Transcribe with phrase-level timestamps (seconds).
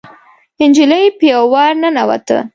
[0.69, 2.37] نجلۍ په يوه وره ننوته.